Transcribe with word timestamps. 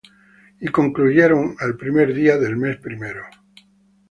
Y 0.59 0.67
concluyeron 0.69 1.57
al 1.59 1.77
primer 1.77 2.15
día 2.15 2.35
del 2.39 2.57
mes 2.57 2.77
primero. 2.77 3.23